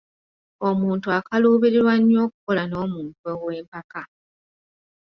Omuntu 0.69 1.07
akaluubirirwa 1.17 1.93
nnyo 1.99 2.19
okukola 2.27 2.63
n’omuntu 2.67 3.21
ow’empaka. 3.33 4.01